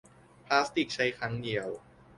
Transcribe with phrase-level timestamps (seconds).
[0.45, 1.67] พลาสติกใช้ครั้งเดียว